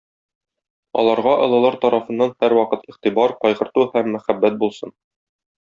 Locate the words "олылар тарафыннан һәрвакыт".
1.43-2.89